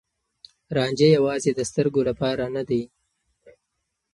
رانجه 0.75 1.07
يوازې 1.17 1.51
د 1.55 1.59
سترګو 1.69 2.01
لپاره 2.09 2.43
نه 2.55 2.63
دی. 2.69 2.83